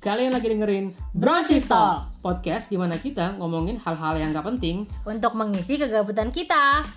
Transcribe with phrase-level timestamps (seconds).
[0.00, 2.08] Kalian lagi dengerin Brosistol.
[2.24, 6.88] Podcast di mana kita ngomongin hal-hal yang gak penting untuk mengisi kegabutan kita.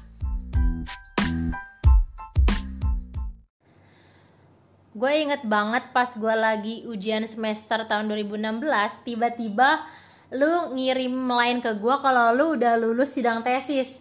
[4.96, 8.64] Gue inget banget pas gue lagi ujian semester tahun 2016,
[9.04, 9.84] tiba-tiba
[10.32, 14.00] lu ngirim line ke gue kalau lu udah lulus sidang tesis.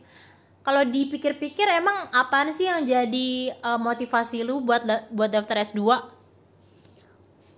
[0.62, 6.11] Kalau dipikir-pikir emang apaan sih yang jadi uh, motivasi lu buat buat daftar S2?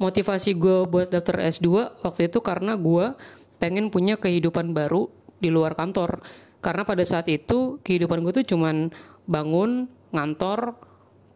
[0.04, 3.16] Motivasi gue buat daftar S2 waktu itu karena gue
[3.56, 5.08] pengen punya kehidupan baru
[5.40, 6.20] di luar kantor.
[6.60, 8.92] Karena pada saat itu kehidupan gue tuh cuman
[9.24, 10.77] bangun, ngantor,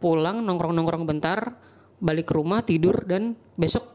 [0.04, 1.56] pulang, nongkrong-nongkrong bentar,
[1.96, 3.88] balik ke rumah, tidur, dan besok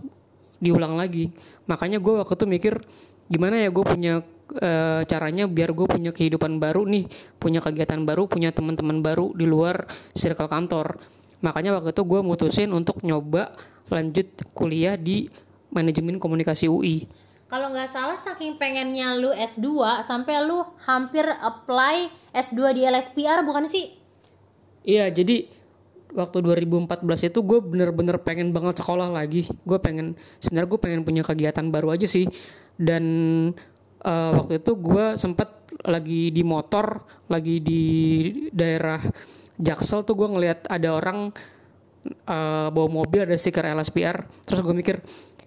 [0.57, 1.29] diulang lagi.
[1.69, 2.73] Makanya gue waktu itu mikir
[3.29, 4.13] gimana ya gue punya
[4.57, 4.71] e,
[5.07, 7.05] caranya biar gue punya kehidupan baru nih,
[7.37, 9.85] punya kegiatan baru, punya teman-teman baru di luar
[10.17, 10.99] circle kantor.
[11.43, 13.51] Makanya waktu itu gue mutusin untuk nyoba
[13.91, 15.27] lanjut kuliah di
[15.75, 17.05] manajemen komunikasi UI.
[17.51, 23.69] Kalau nggak salah saking pengennya lu S2 sampai lu hampir apply S2 di LSPR bukan
[23.69, 23.93] sih?
[24.87, 25.45] Iya, jadi
[26.15, 29.45] waktu 2014 itu gue bener-bener pengen banget sekolah lagi.
[29.67, 32.25] Gue pengen sebenarnya gue pengen punya kegiatan baru aja sih.
[32.73, 33.05] Dan
[34.01, 35.49] uh, waktu itu gue sempet
[35.85, 37.83] lagi di motor, lagi di
[38.49, 38.97] daerah
[39.61, 41.29] Jaksel tuh gue ngeliat ada orang
[42.25, 44.97] uh, bawa mobil ada stiker LSPR terus gue mikir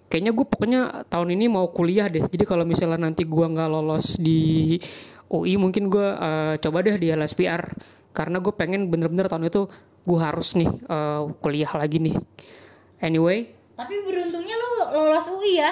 [0.07, 2.25] kayaknya gue pokoknya tahun ini mau kuliah deh.
[2.25, 4.75] Jadi kalau misalnya nanti gue nggak lolos di
[5.27, 7.75] UI mungkin gue uh, coba deh di LSPR
[8.15, 9.67] karena gue pengen bener-bener tahun itu
[10.07, 12.15] gue harus nih uh, kuliah lagi nih.
[13.03, 13.51] Anyway.
[13.77, 15.71] Tapi beruntungnya lu lolos UI ya?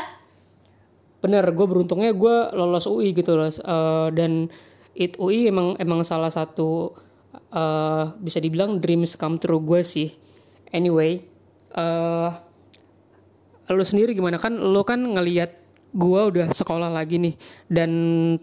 [1.24, 4.52] Bener gue beruntungnya gue lolos UI gitu loh uh, dan
[4.94, 6.94] it UI emang emang salah satu
[7.56, 10.12] uh, bisa dibilang dreams come true gue sih.
[10.76, 11.24] Anyway
[11.76, 12.30] uh,
[13.74, 14.38] lu sendiri gimana?
[14.38, 15.58] Kan lu kan ngelihat
[15.96, 17.36] gua udah sekolah lagi nih
[17.72, 17.92] dan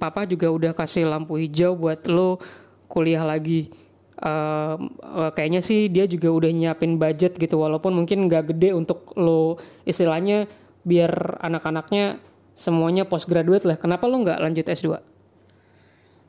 [0.00, 2.40] papa juga udah kasih lampu hijau buat lu
[2.88, 3.72] kuliah lagi.
[4.22, 4.78] Uh,
[5.34, 10.46] kayaknya sih dia juga udah nyiapin budget gitu walaupun mungkin nggak gede untuk lo istilahnya
[10.86, 12.22] biar anak-anaknya
[12.54, 13.76] semuanya postgraduate lah.
[13.78, 14.86] Kenapa lo nggak lanjut S2?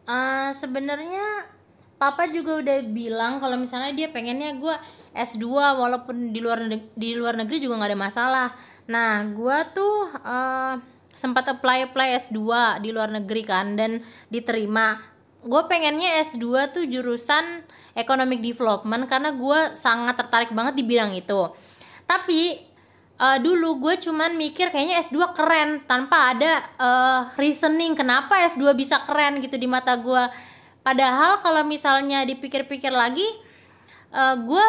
[0.03, 1.53] Uh, sebenarnya
[2.03, 4.75] papa juga udah bilang kalau misalnya dia pengennya gue
[5.15, 5.47] S2
[5.79, 6.67] walaupun di luar
[6.99, 8.47] di luar negeri juga nggak ada masalah.
[8.91, 10.75] Nah, gue tuh uh,
[11.15, 12.41] sempat apply apply S2
[12.83, 14.99] di luar negeri kan dan diterima.
[15.39, 17.63] Gue pengennya S2 tuh jurusan
[17.95, 21.55] Economic Development karena gue sangat tertarik banget di bidang itu.
[22.03, 22.59] Tapi
[23.21, 28.99] uh, dulu gue cuman mikir kayaknya S2 keren tanpa ada uh, reasoning kenapa S2 bisa
[29.07, 30.51] keren gitu di mata gue.
[30.83, 33.25] Padahal kalau misalnya dipikir-pikir lagi,
[34.11, 34.63] uh, gue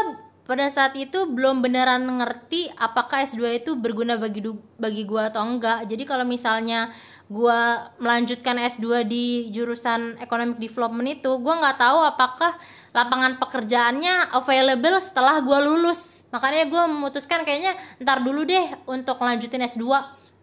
[0.45, 4.45] pada saat itu belum beneran ngerti apakah S2 itu berguna bagi
[4.77, 5.89] bagi gua atau enggak.
[5.89, 6.93] Jadi kalau misalnya
[7.33, 12.53] gua melanjutkan S2 di jurusan Economic Development itu, gua nggak tahu apakah
[12.93, 16.29] lapangan pekerjaannya available setelah gua lulus.
[16.29, 19.89] Makanya gua memutuskan kayaknya ntar dulu deh untuk lanjutin S2.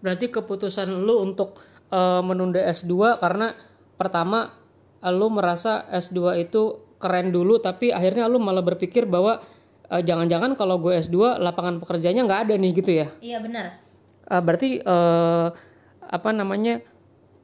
[0.01, 1.61] Berarti keputusan lu untuk
[1.93, 3.53] uh, menunda S2 karena
[4.01, 4.49] pertama
[5.09, 9.41] lu merasa S2 itu keren dulu tapi akhirnya lu malah berpikir bahwa
[9.89, 13.07] uh, jangan-jangan kalau gue S2 lapangan pekerjaannya nggak ada nih gitu ya?
[13.19, 13.81] Iya benar.
[14.29, 15.49] Uh, berarti uh,
[16.05, 16.85] apa namanya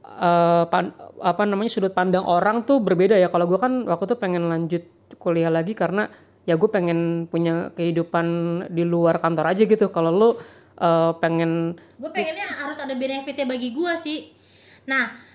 [0.06, 3.28] uh, pan, apa namanya sudut pandang orang tuh berbeda ya?
[3.28, 4.86] Kalau gue kan waktu itu pengen lanjut
[5.18, 6.06] kuliah lagi karena
[6.48, 8.26] ya gue pengen punya kehidupan
[8.72, 9.92] di luar kantor aja gitu.
[9.92, 10.34] Kalau lo uh,
[11.20, 14.32] pengen gue pengennya harus ada benefitnya bagi gue sih.
[14.88, 15.27] Nah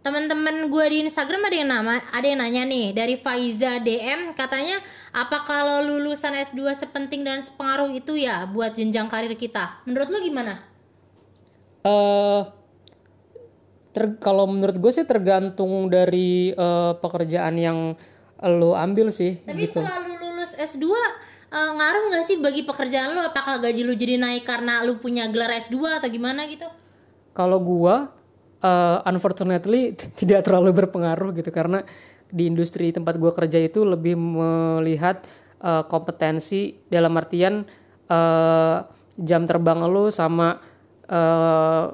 [0.00, 4.80] teman-teman gue di Instagram ada yang nama ada yang nanya nih dari Faiza DM katanya
[5.12, 10.18] apa kalau lulusan S2 sepenting dan sepengaruh itu ya buat jenjang karir kita menurut lo
[10.24, 10.64] gimana?
[11.84, 12.48] Uh,
[13.92, 17.78] ter kalau menurut gue sih tergantung dari uh, pekerjaan yang
[18.40, 19.84] lo ambil sih tapi gitu.
[19.84, 20.96] setelah lu lulus S2 uh,
[21.52, 25.28] eh, ngaruh nggak sih bagi pekerjaan lo apakah gaji lu jadi naik karena lu punya
[25.28, 26.64] gelar S2 atau gimana gitu?
[27.36, 28.19] Kalau gue
[28.64, 31.84] uh, unfortunately tidak terlalu berpengaruh gitu karena
[32.30, 35.26] di industri tempat gue kerja itu lebih melihat
[35.60, 37.66] uh, kompetensi dalam artian
[38.06, 38.86] uh,
[39.18, 40.62] jam terbang lo sama
[41.10, 41.86] uh,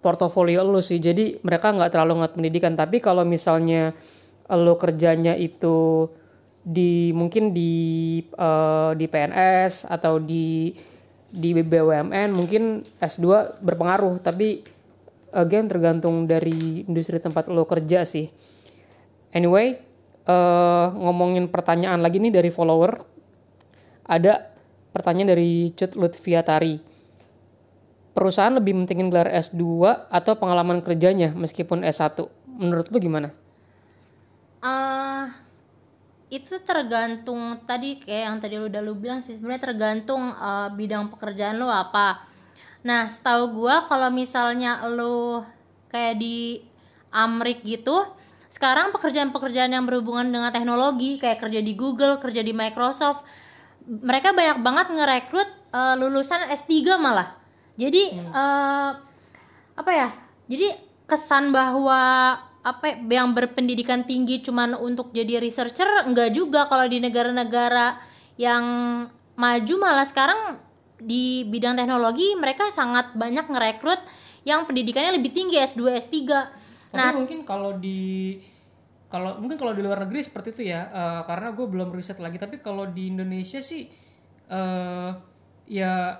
[0.00, 1.00] portofolio lo sih.
[1.00, 2.74] Jadi mereka nggak terlalu ngat pendidikan.
[2.76, 3.92] Tapi kalau misalnya
[4.50, 6.08] lo kerjanya itu
[6.60, 7.72] di mungkin di
[8.36, 10.76] uh, di PNS atau di
[11.30, 14.20] di BUMN mungkin S2 berpengaruh.
[14.20, 14.79] Tapi
[15.34, 18.30] again tergantung dari industri tempat lo kerja sih.
[19.30, 19.78] Anyway
[20.26, 23.02] uh, ngomongin pertanyaan lagi nih dari follower.
[24.10, 24.50] Ada
[24.90, 26.82] pertanyaan dari Cut Lutfiatari.
[28.10, 29.62] Perusahaan lebih mentingin gelar S2
[30.10, 32.26] atau pengalaman kerjanya meskipun S1
[32.58, 33.30] menurut lu gimana?
[34.60, 35.24] Eh
[36.30, 41.10] itu tergantung tadi kayak yang tadi lu udah lu bilang sih sebenarnya tergantung eh, bidang
[41.10, 42.29] pekerjaan lu apa.
[42.80, 45.44] Nah, setahu gua kalau misalnya lu
[45.92, 46.64] kayak di
[47.10, 48.06] Amrik gitu,
[48.46, 53.26] sekarang pekerjaan-pekerjaan yang berhubungan dengan teknologi kayak kerja di Google, kerja di Microsoft,
[53.86, 57.36] mereka banyak banget ngerekrut eh, lulusan S3 malah.
[57.74, 58.90] Jadi eh,
[59.74, 60.08] apa ya?
[60.50, 60.66] Jadi
[61.10, 61.98] kesan bahwa
[62.60, 67.96] apa ya, yang berpendidikan tinggi cuman untuk jadi researcher enggak juga kalau di negara-negara
[68.36, 68.64] yang
[69.34, 70.60] maju malah sekarang
[71.00, 74.00] di bidang teknologi mereka sangat banyak ngerekrut
[74.44, 76.16] yang pendidikannya lebih tinggi S2 S3
[76.90, 78.36] Tapi mungkin kalau di
[79.10, 82.38] kalau mungkin kalau di luar negeri seperti itu ya eh, karena gue belum riset lagi.
[82.38, 83.88] Tapi kalau di Indonesia sih
[84.50, 85.10] eh
[85.70, 86.18] ya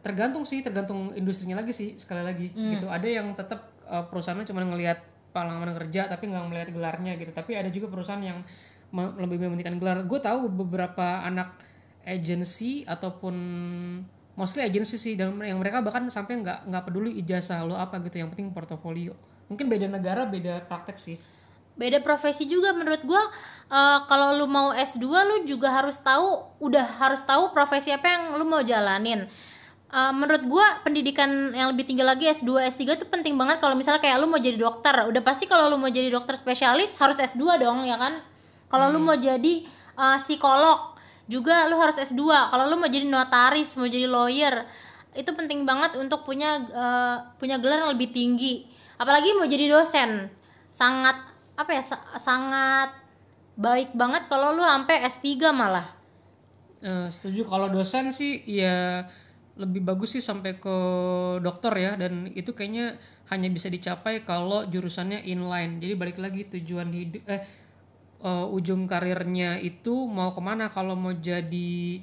[0.00, 2.46] tergantung sih tergantung industrinya lagi sih sekali lagi
[2.78, 2.86] gitu.
[2.88, 4.98] Ada yang tetap eh, perusahaannya cuma ngelihat
[5.30, 7.30] pengalaman kerja tapi nggak melihat gelarnya gitu.
[7.30, 8.40] Tapi ada juga perusahaan yang
[8.90, 9.98] me- lebih mementingkan gelar.
[10.04, 11.56] Gue tahu beberapa anak
[12.04, 13.34] agency ataupun
[14.38, 18.24] mostly agency sih dan yang mereka bahkan sampai nggak nggak peduli ijazah lo apa gitu
[18.24, 19.12] yang penting portofolio.
[19.52, 21.20] Mungkin beda negara beda praktek sih.
[21.76, 23.20] Beda profesi juga menurut gua.
[23.70, 28.22] Eh, kalau lu mau S2 lu juga harus tahu udah harus tahu profesi apa yang
[28.40, 29.26] lu mau jalanin.
[29.90, 34.00] Eh, menurut gua pendidikan yang lebih tinggi lagi S2 S3 itu penting banget kalau misalnya
[34.00, 34.94] kayak lu mau jadi dokter.
[35.06, 38.22] Udah pasti kalau lu mau jadi dokter spesialis harus S2 dong ya kan?
[38.70, 39.66] Kalau lu mau jadi
[39.98, 40.89] eh, psikolog
[41.30, 44.66] juga lu harus S2 kalau lu mau jadi notaris mau jadi lawyer
[45.14, 48.66] itu penting banget untuk punya eh, punya gelar yang lebih tinggi.
[48.94, 50.30] Apalagi mau jadi dosen.
[50.70, 51.18] Sangat
[51.58, 52.94] apa ya sa- sangat
[53.58, 55.86] baik banget kalau lu sampai S3 malah.
[56.80, 57.42] Eh, setuju.
[57.44, 59.04] Kalau dosen sih ya
[59.58, 60.76] lebih bagus sih sampai ke
[61.42, 61.92] dokter ya.
[61.98, 62.94] Dan itu kayaknya
[63.28, 65.82] hanya bisa dicapai kalau jurusannya inline.
[65.82, 67.42] Jadi balik lagi tujuan hidup eh
[68.20, 72.00] eh, ujung karirnya itu mau ke mana kalau mau jadi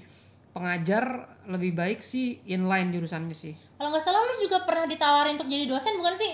[0.51, 5.49] pengajar lebih baik sih inline jurusannya sih kalau nggak salah lu juga pernah ditawarin untuk
[5.49, 6.33] jadi dosen bukan sih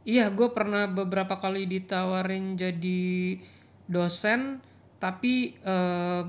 [0.00, 3.36] Iya, gue pernah beberapa kali ditawarin jadi
[3.84, 4.64] dosen,
[4.96, 6.22] tapi eh,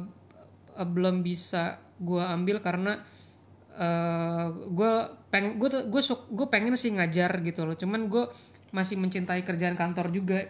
[0.75, 2.99] eh, belum bisa gue ambil karena
[4.51, 4.93] gue
[5.31, 7.79] peng gue gue gue pengen sih ngajar gitu loh.
[7.79, 8.27] Cuman gue
[8.75, 10.43] masih mencintai kerjaan kantor juga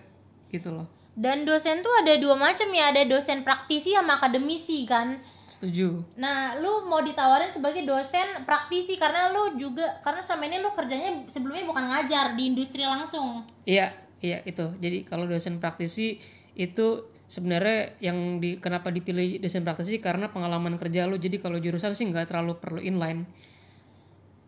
[0.49, 0.89] gitu loh.
[1.13, 5.99] Dan dosen tuh ada dua macam ya ada dosen praktisi sama akademisi kan Setuju.
[6.15, 11.27] nah lu mau ditawarin sebagai dosen praktisi karena lu juga karena selama ini lu kerjanya
[11.27, 13.91] sebelumnya bukan ngajar di industri langsung Iya,
[14.23, 14.71] iya itu.
[14.79, 16.23] Jadi kalau dosen praktisi
[16.55, 16.87] itu
[17.27, 21.19] sebenarnya yang di kenapa dipilih dosen praktisi karena pengalaman kerja lo.
[21.19, 23.27] Jadi kalau jurusan sih nggak terlalu perlu inline.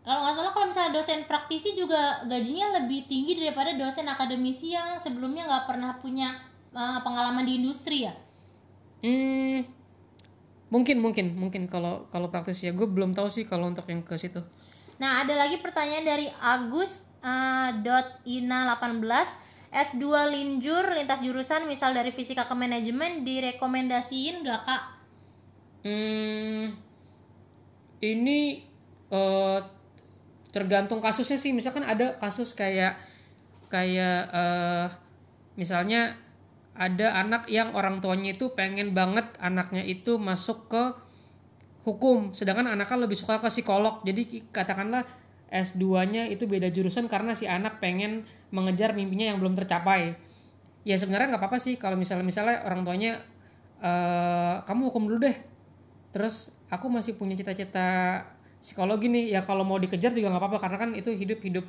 [0.04, 5.00] kalau nggak salah kalau misalnya dosen praktisi juga gajinya lebih tinggi daripada dosen akademisi yang
[5.00, 6.28] sebelumnya nggak pernah punya
[6.74, 8.14] uh, pengalaman di industri ya
[9.04, 9.68] Hmm,
[10.72, 14.16] mungkin mungkin mungkin kalau kalau praktis ya gue belum tahu sih kalau untuk yang ke
[14.16, 14.40] situ.
[14.96, 19.04] Nah, ada lagi pertanyaan dari Agus eh, dot ina 18
[19.76, 24.82] S2 linjur lintas jurusan misal dari fisika ke manajemen direkomendasiin gak kak?
[25.84, 26.72] Hmm,
[28.00, 28.64] ini
[29.12, 29.60] eh,
[30.48, 31.52] tergantung kasusnya sih.
[31.52, 32.96] Misalkan ada kasus kayak
[33.68, 34.86] kayak eh,
[35.60, 36.23] misalnya
[36.74, 40.82] ada anak yang orang tuanya itu pengen banget anaknya itu masuk ke
[41.86, 44.02] hukum, sedangkan anaknya lebih suka ke psikolog.
[44.02, 45.06] Jadi katakanlah
[45.54, 50.18] S2-nya itu beda jurusan karena si anak pengen mengejar mimpinya yang belum tercapai.
[50.82, 53.22] Ya sebenarnya nggak apa-apa sih kalau misalnya misalnya orang tuanya
[53.78, 55.36] eh kamu hukum dulu deh.
[56.10, 58.22] Terus aku masih punya cita-cita
[58.58, 59.38] psikologi nih.
[59.38, 61.64] Ya kalau mau dikejar juga nggak apa-apa karena kan itu hidup-hidup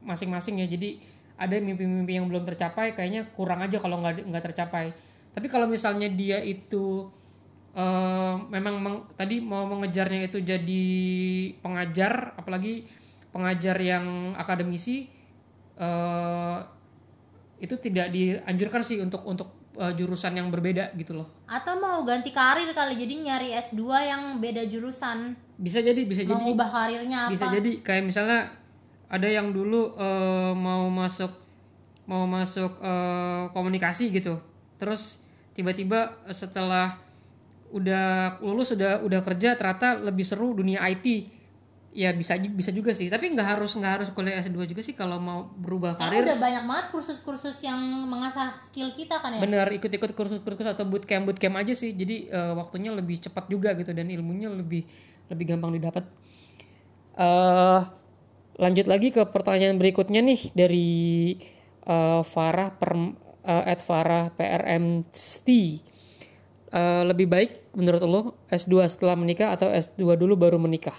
[0.00, 0.66] masing-masing ya.
[0.70, 1.02] Jadi
[1.38, 4.90] ada mimpi-mimpi yang belum tercapai kayaknya kurang aja kalau nggak nggak tercapai.
[5.30, 7.06] Tapi kalau misalnya dia itu
[7.78, 10.86] eh, memang meng- tadi mau mengejarnya itu jadi
[11.62, 12.90] pengajar, apalagi
[13.30, 15.06] pengajar yang akademisi,
[15.78, 16.58] eh,
[17.62, 21.30] itu tidak dianjurkan sih untuk untuk eh, jurusan yang berbeda gitu loh.
[21.46, 26.34] Atau mau ganti karir kali jadi nyari S2 yang beda jurusan Bisa jadi, bisa jadi,
[26.34, 27.34] mengubah karirnya apa?
[27.34, 28.50] bisa jadi kayak misalnya
[29.08, 31.32] ada yang dulu eh, mau masuk
[32.08, 34.40] mau masuk eh, komunikasi gitu,
[34.80, 35.20] terus
[35.52, 36.96] tiba-tiba setelah
[37.68, 41.36] udah lulus udah udah kerja ternyata lebih seru dunia IT
[41.92, 43.08] ya bisa bisa juga sih.
[43.10, 46.24] Tapi nggak harus nggak harus kuliah S2 juga sih kalau mau berubah Sekarang karir.
[46.30, 49.40] udah banyak banget kursus-kursus yang mengasah skill kita kan ya?
[49.42, 51.96] bener ikut-ikut kursus-kursus atau bootcamp bootcamp aja sih.
[51.96, 54.84] Jadi eh, waktunya lebih cepat juga gitu dan ilmunya lebih
[55.28, 56.04] lebih gampang didapat.
[57.18, 57.80] Eh
[58.58, 60.90] lanjut lagi ke pertanyaan berikutnya nih dari
[61.86, 65.46] uh, Farah per uh, at Farah PRMT.
[66.68, 68.20] Uh, lebih baik menurut lo
[68.52, 70.92] S2 setelah menikah atau S2 dulu baru menikah?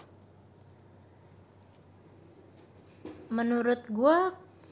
[3.29, 4.17] Menurut gue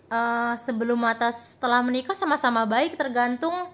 [0.10, 3.70] uh, sebelum atau setelah menikah sama-sama baik tergantung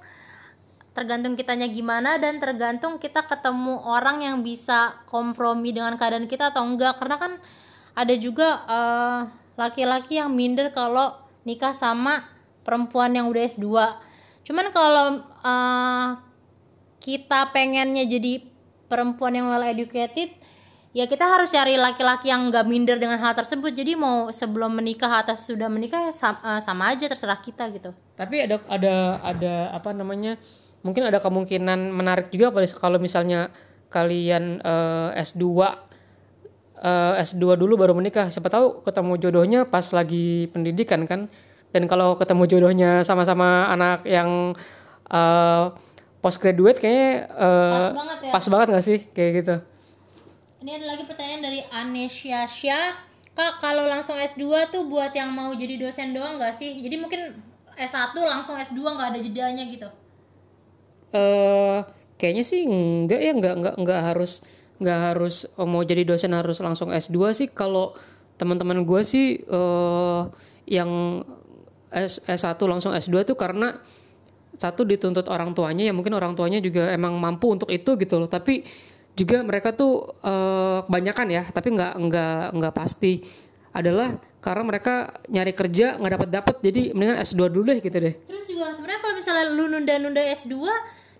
[0.93, 6.67] tergantung kitanya gimana dan tergantung kita ketemu orang yang bisa kompromi dengan keadaan kita atau
[6.67, 7.33] enggak karena kan
[7.93, 9.21] ada juga uh,
[9.57, 11.13] laki-laki yang minder kalau
[11.45, 12.25] nikah sama
[12.65, 13.69] perempuan yang udah S2
[14.43, 15.05] cuman kalau
[15.45, 16.07] uh,
[17.03, 18.43] kita pengennya jadi
[18.87, 20.33] perempuan yang well educated
[20.93, 23.73] ya kita harus cari laki-laki yang gak minder dengan hal tersebut.
[23.73, 27.91] Jadi mau sebelum menikah atau sudah menikah ya sama, uh, sama aja terserah kita gitu.
[28.13, 28.95] Tapi ada ada
[29.25, 30.37] ada apa namanya
[30.85, 33.49] mungkin ada kemungkinan menarik juga kalau misalnya
[33.89, 35.43] kalian uh, S2
[36.83, 38.29] uh, S2 dulu baru menikah.
[38.29, 41.31] Siapa tahu ketemu jodohnya pas lagi pendidikan kan?
[41.73, 44.53] Dan kalau ketemu jodohnya sama-sama anak yang
[45.09, 45.73] uh,
[46.21, 48.31] postgraduate kayaknya uh, pas banget ya.
[48.31, 48.99] pas banget gak sih?
[49.15, 49.55] Kayak gitu.
[50.63, 55.49] Ini ada lagi pertanyaan dari Anesya Syah Kak kalau langsung S2 tuh buat yang mau
[55.57, 56.77] jadi dosen doang gak sih?
[56.77, 57.33] Jadi mungkin
[57.73, 59.89] S1 langsung S2 nggak ada jedanya gitu.
[61.13, 61.81] Uh,
[62.21, 64.45] kayaknya sih enggak ya enggak enggak enggak harus
[64.83, 67.47] enggak harus oh, mau jadi dosen harus langsung S2 sih.
[67.47, 67.95] Kalau
[68.35, 70.27] teman-teman gue sih uh,
[70.67, 71.23] yang
[71.93, 73.79] S S1 langsung S2 tuh karena
[74.53, 78.27] satu dituntut orang tuanya ya mungkin orang tuanya juga emang mampu untuk itu gitu loh.
[78.27, 78.61] Tapi
[79.15, 83.23] juga mereka tuh uh, kebanyakan ya tapi nggak nggak nggak pasti.
[83.73, 88.13] Adalah karena mereka nyari kerja nggak dapat dapat jadi mendingan S2 dulu deh gitu deh.
[88.27, 90.53] Terus juga sebenarnya kalau misalnya lu nunda-nunda S2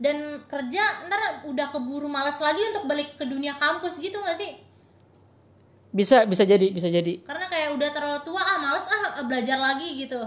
[0.04, 4.60] dan kerja ntar udah keburu malas lagi untuk balik ke dunia kampus gitu gak sih?
[5.96, 7.24] Bisa bisa jadi bisa jadi.
[7.24, 10.20] Karena kayak udah terlalu tua ah males ah belajar lagi gitu.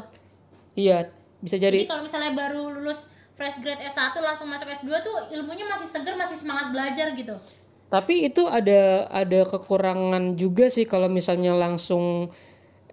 [0.73, 1.13] Iya
[1.45, 5.69] bisa jadi, jadi kalau misalnya baru lulus fresh grade S1 langsung masuk S2 tuh ilmunya
[5.69, 7.37] masih seger masih semangat belajar gitu.
[7.93, 12.33] Tapi itu ada ada kekurangan juga sih kalau misalnya langsung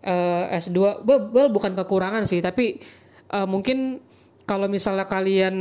[0.03, 2.83] uh, S2 well, well bukan kekurangan sih tapi
[3.31, 4.03] uh, mungkin
[4.43, 5.55] kalau misalnya kalian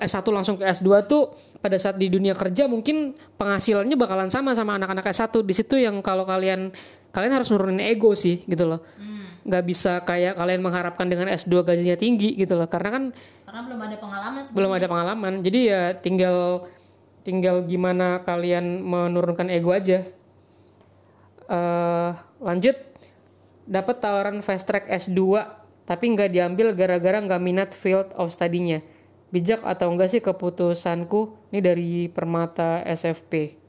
[0.00, 4.80] S1 langsung ke S2 tuh pada saat di dunia kerja mungkin penghasilannya bakalan sama sama
[4.80, 6.72] anak-anak S1 di situ yang kalau kalian
[7.12, 8.80] kalian harus nurunin ego sih gitu loh.
[8.96, 9.14] Hmm.
[9.46, 12.66] nggak bisa kayak kalian mengharapkan dengan S2 gajinya tinggi gitu loh.
[12.66, 13.04] Karena kan
[13.46, 14.56] karena belum ada pengalaman sebenernya.
[14.58, 15.32] belum ada pengalaman.
[15.44, 16.36] Jadi ya tinggal
[17.22, 20.02] tinggal gimana kalian menurunkan ego aja.
[21.46, 22.74] Uh, lanjut.
[23.66, 25.18] Dapat tawaran fast track S2
[25.86, 28.82] tapi nggak diambil gara-gara nggak minat field of study-nya
[29.34, 31.34] bijak atau enggak sih keputusanku?
[31.50, 33.66] Ini dari Permata SFP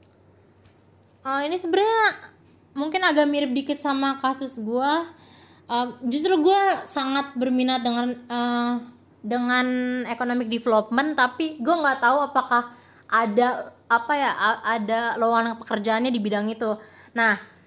[1.28, 2.32] uh, ini sebenarnya
[2.72, 4.92] mungkin agak mirip dikit sama kasus gue
[5.68, 8.72] uh, justru gue sangat berminat dengan uh,
[9.20, 9.66] dengan
[10.08, 12.72] economic development tapi gue nggak tahu apakah
[13.08, 14.30] ada apa ya
[14.62, 16.76] ada lowongan pekerjaannya di bidang itu.
[17.12, 17.60] Nah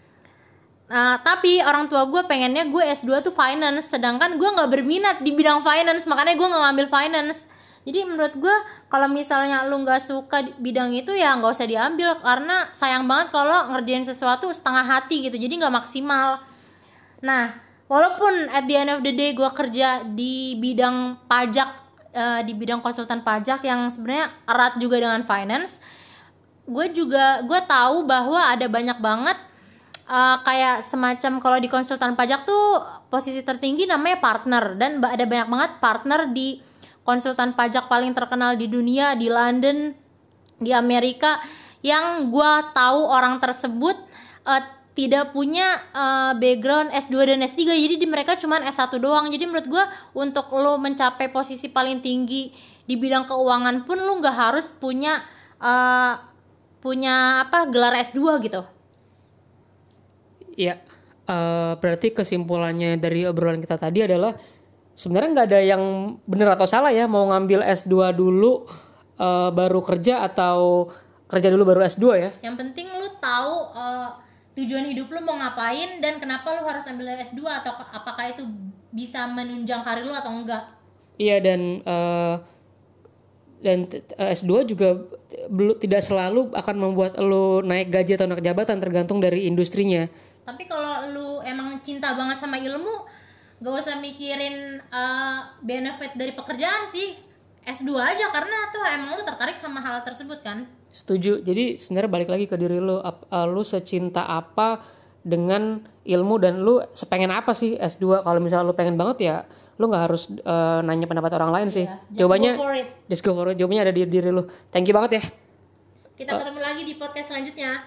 [0.92, 5.32] Uh, tapi orang tua gue pengennya gue S2 tuh finance sedangkan gue nggak berminat di
[5.32, 7.48] bidang finance makanya gue nggak ngambil finance
[7.82, 8.56] jadi menurut gue
[8.94, 12.14] kalau misalnya lu nggak suka bidang itu ya nggak usah diambil.
[12.22, 16.46] Karena sayang banget kalau ngerjain sesuatu setengah hati gitu jadi nggak maksimal.
[17.26, 17.58] Nah
[17.90, 21.70] walaupun at the end of the day gue kerja di bidang pajak
[22.14, 25.82] uh, di bidang konsultan pajak yang sebenarnya erat juga dengan finance
[26.72, 29.36] gue juga gue tahu bahwa ada banyak banget
[30.08, 34.80] uh, kayak semacam kalau di konsultan pajak tuh posisi tertinggi namanya partner.
[34.80, 36.60] Dan ada banyak banget partner di
[37.02, 39.94] konsultan pajak paling terkenal di dunia di London
[40.62, 41.42] di Amerika
[41.82, 43.98] yang gue tahu orang tersebut
[44.46, 49.26] uh, tidak punya uh, background S2 dan S3 jadi di mereka cuma S1 doang.
[49.32, 52.54] Jadi menurut gue untuk lo mencapai posisi paling tinggi
[52.86, 55.24] di bidang keuangan pun lo nggak harus punya
[55.64, 56.20] uh,
[56.84, 58.62] punya apa gelar S2 gitu.
[60.60, 60.84] Iya,
[61.32, 64.36] uh, berarti kesimpulannya dari obrolan kita tadi adalah
[64.96, 65.84] sebenarnya nggak ada yang
[66.28, 68.68] benar atau salah ya mau ngambil S2 dulu
[69.18, 70.90] uh, baru kerja atau
[71.32, 72.30] kerja dulu baru S2 ya.
[72.44, 74.12] Yang penting lu tahu uh,
[74.60, 78.44] tujuan hidup lu mau ngapain dan kenapa lu harus ambil S2 atau apakah itu
[78.92, 80.68] bisa menunjang karir lu atau enggak.
[81.16, 82.36] Iya dan uh,
[83.62, 83.86] dan
[84.18, 84.98] S2 juga
[85.48, 90.10] belum tidak selalu akan membuat lu naik gaji atau naik jabatan tergantung dari industrinya.
[90.44, 93.06] Tapi kalau lu emang cinta banget sama ilmu,
[93.62, 97.16] gak usah mikirin uh, benefit dari pekerjaan sih.
[97.62, 100.66] S2 aja karena tuh emang lu tertarik sama hal tersebut kan?
[100.90, 101.46] Setuju.
[101.46, 102.98] Jadi sebenarnya balik lagi ke diri lu.
[102.98, 104.82] Uh, lu secinta apa
[105.22, 109.38] dengan ilmu dan lu sepengen apa sih S2 kalau misalnya lu pengen banget ya
[109.82, 111.90] lu nggak harus eh, nanya pendapat orang lain sih.
[111.90, 112.88] Just jawabannya go for it.
[113.10, 113.58] just go for it.
[113.58, 114.46] Jawabannya ada di diri lu.
[114.70, 115.24] Thank you banget ya.
[116.22, 117.82] Kita ketemu lagi di podcast selanjutnya.